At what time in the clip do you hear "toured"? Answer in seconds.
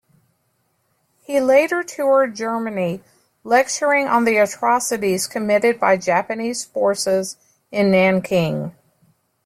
1.83-2.35